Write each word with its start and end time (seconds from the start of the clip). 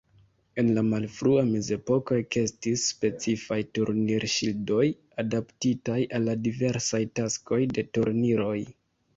En 0.61 0.69
la 0.75 0.83
malfrua 0.85 1.41
mezepoko 1.49 2.15
ekestis 2.21 2.85
specifaj 2.93 3.59
turnir-ŝildoj, 3.79 4.87
adaptitaj 5.25 5.99
al 6.19 6.27
la 6.31 6.37
diversaj 6.49 7.03
taskoj 7.21 7.65
de 7.79 7.89
turniroj. 8.01 8.57